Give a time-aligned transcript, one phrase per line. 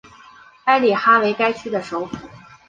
[0.63, 2.15] 埃里哈为该区的首府。